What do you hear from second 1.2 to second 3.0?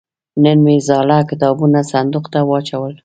کتابونه صندوق ته واچول.